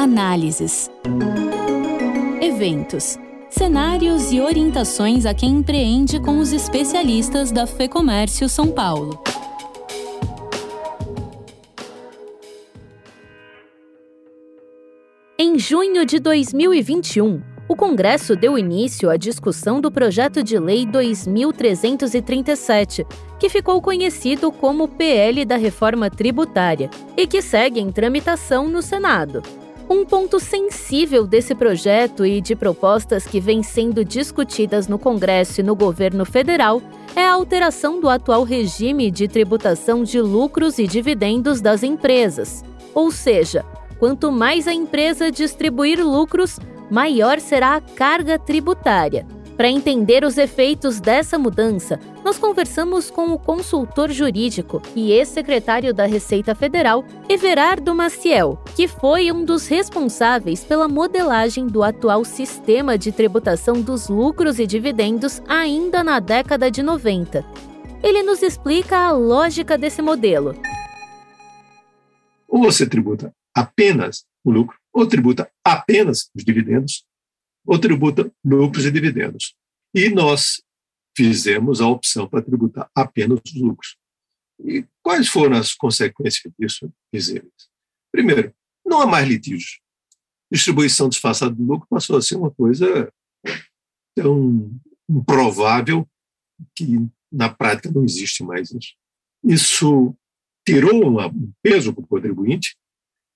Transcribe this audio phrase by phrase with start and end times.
[0.00, 0.90] Análises.
[2.40, 3.18] Eventos.
[3.50, 9.22] Cenários e orientações a quem empreende com os especialistas da FEComércio São Paulo.
[15.38, 23.06] Em junho de 2021, o Congresso deu início à discussão do projeto de lei 2337,
[23.38, 26.88] que ficou conhecido como PL da Reforma Tributária
[27.18, 29.42] e que segue em tramitação no Senado.
[29.92, 35.64] Um ponto sensível desse projeto e de propostas que vêm sendo discutidas no Congresso e
[35.64, 36.80] no governo federal
[37.16, 42.64] é a alteração do atual regime de tributação de lucros e dividendos das empresas.
[42.94, 43.66] Ou seja,
[43.98, 49.26] quanto mais a empresa distribuir lucros, maior será a carga tributária.
[49.60, 56.06] Para entender os efeitos dessa mudança, nós conversamos com o consultor jurídico e ex-secretário da
[56.06, 63.12] Receita Federal, Everardo Maciel, que foi um dos responsáveis pela modelagem do atual sistema de
[63.12, 67.44] tributação dos lucros e dividendos ainda na década de 90.
[68.02, 70.56] Ele nos explica a lógica desse modelo.
[72.48, 77.04] Ou você tributa apenas o lucro, ou tributa apenas os dividendos,
[77.66, 79.54] ou tributa lucros e dividendos.
[79.94, 80.62] E nós
[81.16, 83.96] fizemos a opção para tributar apenas os lucros.
[84.64, 87.52] E quais foram as consequências disso, visíveis?
[88.12, 89.80] Primeiro, não há mais litígios.
[90.52, 93.12] Distribuição disfarçada do lucro passou a ser uma coisa
[94.16, 94.70] tão
[95.08, 96.08] improvável
[96.74, 96.98] que
[97.32, 98.94] na prática não existe mais isso.
[99.44, 100.16] Isso
[100.66, 102.76] tirou um peso para o contribuinte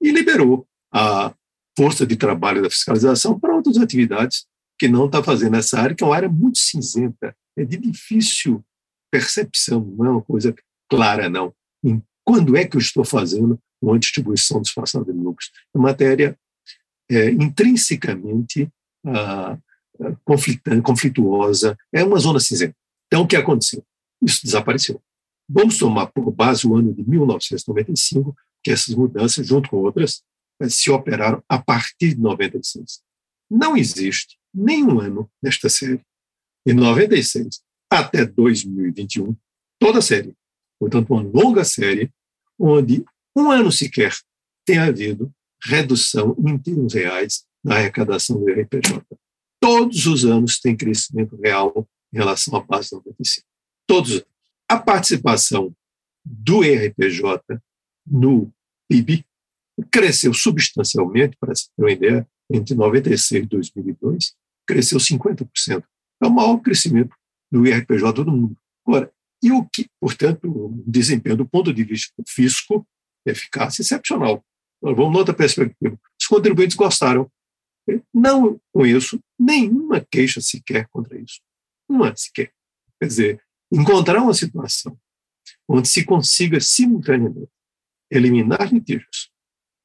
[0.00, 1.34] e liberou a
[1.76, 4.46] força de trabalho da fiscalização para outras atividades
[4.80, 8.64] que não está fazendo essa área, que é uma área muito cinzenta, é de difícil
[9.12, 10.54] percepção, não é uma coisa
[10.88, 11.52] clara, não.
[11.84, 15.50] Em quando é que eu estou fazendo uma distribuição disfarçada de lucros?
[15.76, 16.38] É matéria
[17.10, 18.72] é, intrinsecamente
[19.06, 19.58] ah,
[20.82, 22.74] conflituosa, é uma zona cinzenta.
[23.06, 23.84] Então, o que aconteceu?
[24.22, 24.98] Isso desapareceu.
[25.46, 28.34] Vamos tomar por base o ano de 1995,
[28.64, 30.22] que essas mudanças, junto com outras,
[30.70, 33.02] se operaram a partir de 96.
[33.50, 36.00] Não existe nenhum ano nesta série,
[36.66, 39.36] de 96 até 2021,
[39.78, 40.34] toda a série,
[40.78, 42.12] portanto, uma longa série,
[42.58, 43.04] onde
[43.36, 44.14] um ano sequer
[44.64, 49.04] tem havido redução em termos reais na arrecadação do RPJ.
[49.60, 53.46] Todos os anos tem crescimento real em relação à base de 95.
[53.86, 54.24] Todos.
[54.68, 55.74] A participação
[56.24, 57.60] do RPJ
[58.06, 58.52] no
[58.88, 59.24] PIB
[59.90, 64.34] cresceu substancialmente, para se ter uma ideia, entre 96 e 2002,
[64.66, 65.84] cresceu 50%.
[66.22, 67.14] É o maior crescimento
[67.50, 68.56] do IRPJ do mundo.
[68.86, 69.12] Agora,
[69.42, 72.86] e o que, portanto, o desempenho do ponto de vista fisco,
[73.24, 74.44] eficácia excepcional.
[74.82, 75.98] Nós vamos noutra perspectiva.
[76.20, 77.30] Os contribuintes gostaram.
[78.12, 81.40] Não conheço nenhuma queixa sequer contra isso.
[81.88, 82.52] Uma sequer.
[83.00, 84.96] Quer dizer, encontrar uma situação
[85.68, 87.50] onde se consiga simultaneamente
[88.10, 89.30] eliminar litígios,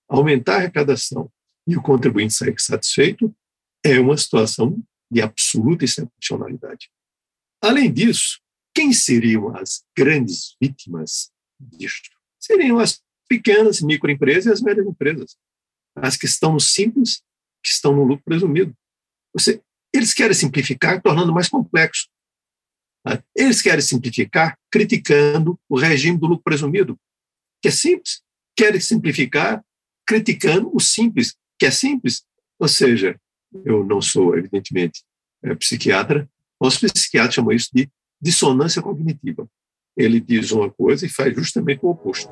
[0.09, 1.31] aumentar a arrecadação
[1.67, 3.35] e o contribuinte sair satisfeito,
[3.83, 4.81] é uma situação
[5.11, 6.89] de absoluta excepcionalidade.
[7.61, 8.39] Além disso,
[8.73, 12.09] quem seriam as grandes vítimas disto?
[12.39, 15.37] Seriam as pequenas microempresas e as médias empresas,
[15.95, 17.23] as que estão no simples,
[17.63, 18.75] que estão no lucro presumido.
[19.33, 19.61] Você,
[19.93, 22.07] eles querem simplificar, tornando mais complexo.
[23.03, 23.23] Tá?
[23.35, 26.99] Eles querem simplificar criticando o regime do lucro presumido,
[27.61, 28.21] que é simples.
[28.55, 29.63] Querem simplificar
[30.05, 32.23] criticando o simples, que é simples.
[32.59, 33.19] Ou seja,
[33.63, 35.03] eu não sou, evidentemente,
[35.43, 36.29] é, psiquiatra,
[36.59, 37.89] os psiquiatras chamam isso de
[38.21, 39.47] dissonância cognitiva.
[39.97, 42.31] Ele diz uma coisa e faz justamente o oposto.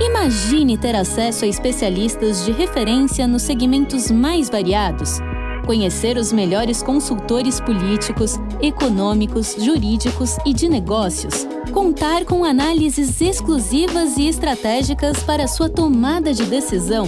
[0.00, 5.20] Imagine ter acesso a especialistas de referência nos segmentos mais variados
[5.66, 11.44] conhecer os melhores consultores políticos, econômicos, jurídicos e de negócios,
[11.76, 17.04] contar com análises exclusivas e estratégicas para sua tomada de decisão.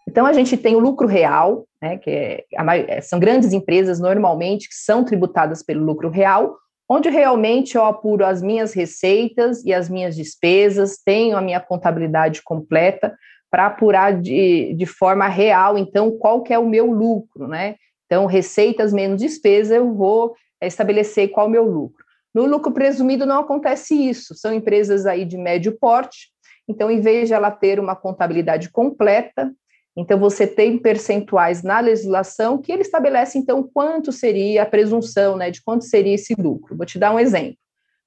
[0.08, 4.66] Então, a gente tem o lucro real, né, que é, a, são grandes empresas normalmente
[4.66, 6.56] que são tributadas pelo lucro real,
[6.88, 12.40] onde realmente eu apuro as minhas receitas e as minhas despesas, tenho a minha contabilidade
[12.42, 13.14] completa
[13.50, 17.76] para apurar de, de forma real, então, qual que é o meu lucro, né?
[18.06, 22.02] Então, receitas menos despesa, eu vou estabelecer qual é o meu lucro.
[22.34, 26.28] No lucro presumido não acontece isso, são empresas aí de médio porte,
[26.66, 29.52] então, em vez de ela ter uma contabilidade completa,
[29.98, 35.50] então você tem percentuais na legislação que ele estabelece, então, quanto seria a presunção, né,
[35.50, 36.76] de quanto seria esse lucro.
[36.76, 37.58] Vou te dar um exemplo.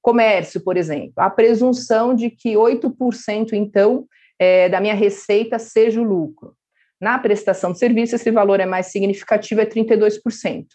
[0.01, 4.05] Comércio, por exemplo, a presunção de que 8%, então,
[4.39, 6.55] é, da minha receita seja o lucro.
[6.99, 10.65] Na prestação de serviço, esse valor é mais significativo, é 32%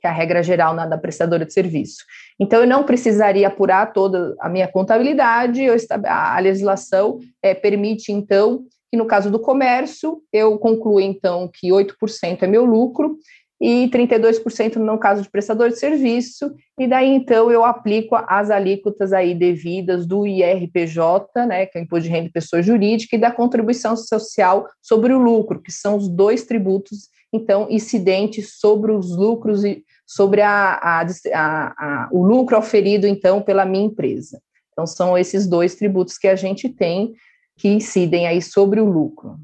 [0.00, 2.04] que é a regra geral na, da prestadora de serviço.
[2.38, 8.66] Então, eu não precisaria apurar toda a minha contabilidade, eu, a, legislação é, permite, então,
[8.94, 13.18] que no caso do comércio, eu concluo, então, que 8% é meu lucro
[13.60, 19.12] e 32% no caso de prestador de serviço, e daí, então, eu aplico as alíquotas
[19.12, 23.18] aí devidas do IRPJ, né, que é o Imposto de Renda de Pessoa Jurídica, e
[23.18, 29.16] da contribuição social sobre o lucro, que são os dois tributos, então, incidentes sobre os
[29.16, 34.40] lucros e sobre a, a, a, o lucro oferido, então, pela minha empresa.
[34.72, 37.14] Então, são esses dois tributos que a gente tem
[37.56, 39.38] que incidem aí sobre o lucro.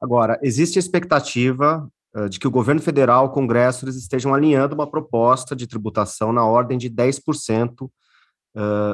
[0.00, 4.74] Agora, existe a expectativa uh, de que o governo federal, o Congresso, eles estejam alinhando
[4.74, 7.90] uma proposta de tributação na ordem de 10% uh,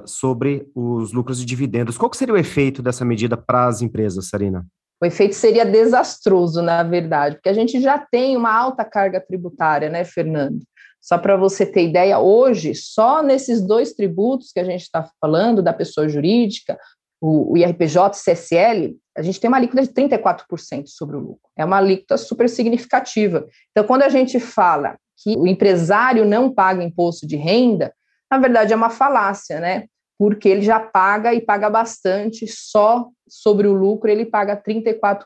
[0.06, 1.99] sobre os lucros de dividendos.
[1.99, 4.67] Qual seria o efeito dessa medida para as empresas, Sarina?
[5.03, 9.88] O efeito seria desastroso, na verdade, porque a gente já tem uma alta carga tributária,
[9.88, 10.61] né, Fernando?
[11.00, 15.62] Só para você ter ideia, hoje, só nesses dois tributos que a gente está falando,
[15.62, 16.79] da pessoa jurídica,
[17.20, 21.50] o, o IRPJ CSL, a gente tem uma alíquota de 34% sobre o lucro.
[21.56, 23.46] É uma alíquota super significativa.
[23.70, 27.93] Então, quando a gente fala que o empresário não paga imposto de renda,
[28.31, 29.87] na verdade é uma falácia, né?
[30.19, 35.25] Porque ele já paga e paga bastante, só sobre o lucro ele paga 34%.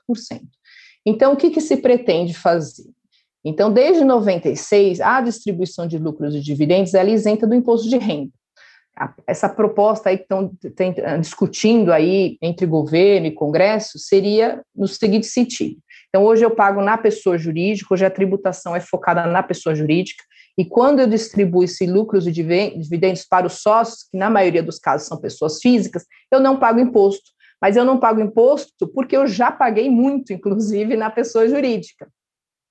[1.06, 2.90] Então, o que, que se pretende fazer?
[3.44, 8.32] Então, desde 96, a distribuição de lucros e dividendos é isenta do imposto de renda.
[9.26, 10.52] Essa proposta aí que estão
[11.20, 15.80] discutindo aí entre governo e Congresso seria no seguinte sentido.
[16.08, 20.22] Então, hoje eu pago na pessoa jurídica, hoje a tributação é focada na pessoa jurídica,
[20.56, 24.78] e quando eu distribuo esses lucros e dividendos para os sócios, que na maioria dos
[24.78, 27.34] casos são pessoas físicas, eu não pago imposto.
[27.60, 32.08] Mas eu não pago imposto porque eu já paguei muito, inclusive, na pessoa jurídica.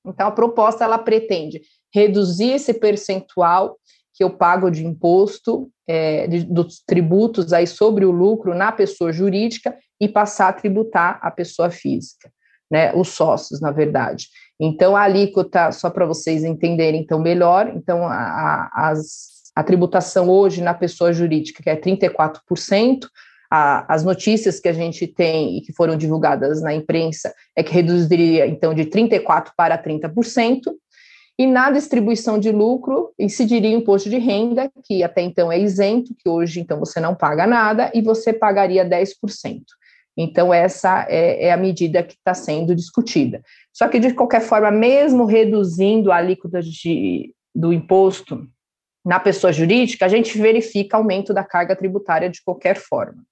[0.06, 1.62] Então, a proposta ela pretende
[1.94, 3.78] reduzir esse percentual
[4.14, 9.12] que eu pago de imposto é, de, dos tributos aí sobre o lucro na pessoa
[9.12, 12.32] jurídica e passar a tributar a pessoa física,
[12.70, 14.28] né, os sócios, na verdade.
[14.60, 20.30] Então, a alíquota, só para vocês entenderem então melhor, então a, a, as, a tributação
[20.30, 23.08] hoje na pessoa jurídica que é 34%,
[23.52, 27.74] a, as notícias que a gente tem e que foram divulgadas na imprensa é que
[27.74, 30.72] reduziria, então, de 34% para 30%,
[31.38, 36.14] e na distribuição de lucro incidiria o imposto de renda, que até então é isento,
[36.16, 39.64] que hoje, então, você não paga nada, e você pagaria 10%.
[40.16, 43.42] Então, essa é, é a medida que está sendo discutida.
[43.72, 48.48] Só que, de qualquer forma, mesmo reduzindo a alíquota de, do imposto
[49.04, 53.24] na pessoa jurídica, a gente verifica aumento da carga tributária de qualquer forma.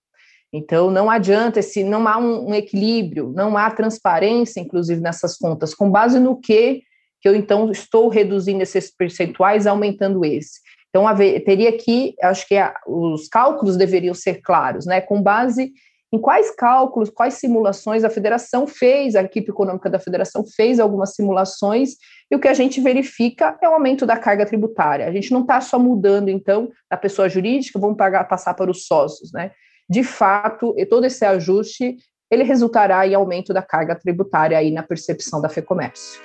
[0.52, 5.74] Então, não adianta, se não há um, um, equilíbrio, não há transparência, inclusive, nessas contas,
[5.74, 6.82] com base no que
[7.22, 10.60] que eu, então, estou reduzindo esses percentuais, aumentando esse.
[10.90, 15.72] Então, haver, teria que, acho que a, os cálculos deveriam ser claros, né, com base
[16.14, 21.16] em quais cálculos, quais simulações a federação fez, a equipe econômica da federação fez algumas
[21.16, 21.92] simulações,
[22.30, 25.08] e o que a gente verifica é o aumento da carga tributária.
[25.08, 28.86] A gente não está só mudando, então, da pessoa jurídica, vamos pagar, passar para os
[28.86, 29.52] sócios, né?
[29.92, 31.98] de fato, todo esse ajuste
[32.32, 36.22] ele resultará em aumento da carga tributária aí na percepção da FEComércio.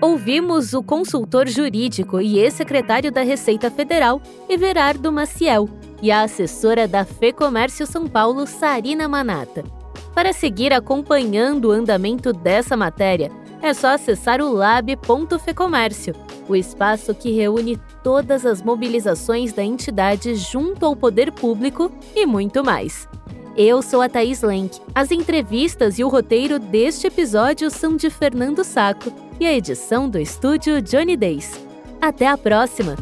[0.00, 5.68] Ouvimos o consultor jurídico e ex-secretário da Receita Federal, Everardo Maciel,
[6.00, 9.62] e a assessora da FEComércio São Paulo, Sarina Manata.
[10.14, 13.30] Para seguir acompanhando o andamento dessa matéria,
[13.60, 16.14] é só acessar o lab.fecomércio,
[16.48, 22.64] o espaço que reúne todas as mobilizações da entidade junto ao poder público e muito
[22.64, 23.06] mais.
[23.54, 24.80] Eu sou a Thaís Lenk.
[24.94, 30.18] As entrevistas e o roteiro deste episódio são de Fernando Saco e a edição do
[30.18, 31.58] estúdio Johnny Days.
[32.00, 32.94] Até a próxima!